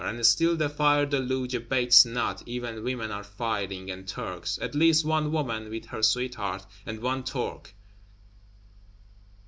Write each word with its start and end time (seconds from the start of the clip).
And 0.03 0.25
still 0.25 0.55
the 0.55 0.67
fire 0.67 1.05
deluge 1.05 1.53
abates 1.53 2.05
not; 2.05 2.41
even 2.47 2.83
women 2.83 3.11
are 3.11 3.23
firing, 3.23 3.91
and 3.91 4.07
Turks; 4.07 4.57
at 4.59 4.73
least 4.73 5.05
one 5.05 5.31
woman 5.31 5.69
(with 5.69 5.85
her 5.85 6.01
sweetheart), 6.01 6.65
and 6.87 6.99
one 7.01 7.23
Turk. 7.23 7.75